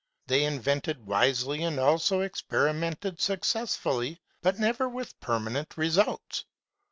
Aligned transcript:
They 0.25 0.45
invented 0.45 1.05
wisely 1.05 1.61
and 1.61 1.79
also 1.79 2.21
experimented 2.21 3.21
success 3.21 3.75
fully, 3.75 4.19
but 4.41 4.57
never 4.57 4.89
with 4.89 5.19
permanent 5.19 5.77
results. 5.77 6.43